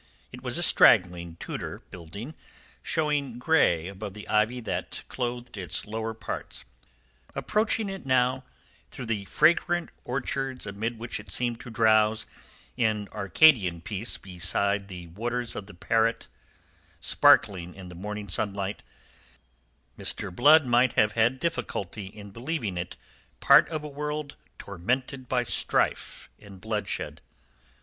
[0.31, 2.33] It was a straggling Tudor building
[2.81, 6.65] showing grey above the ivy that clothed its lower parts.
[7.35, 8.41] Approaching it now,
[8.89, 12.25] through the fragrant orchards amid which it seemed to drowse
[12.75, 16.27] in Arcadian peace beside the waters of the Parrett,
[16.99, 18.81] sparkling in the morning sunlight,
[19.99, 20.35] Mr.
[20.35, 22.97] Blood might have had a difficulty in believing it
[23.39, 27.21] part of a world tormented by strife and bloodshed.